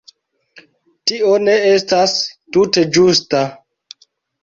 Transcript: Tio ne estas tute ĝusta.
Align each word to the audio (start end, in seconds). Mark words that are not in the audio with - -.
Tio 1.11 1.35
ne 1.45 1.55
estas 1.75 2.17
tute 2.59 2.89
ĝusta. 2.99 3.47